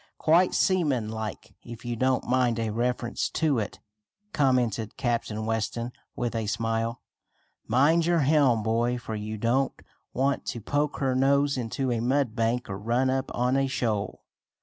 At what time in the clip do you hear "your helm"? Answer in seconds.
8.07-8.63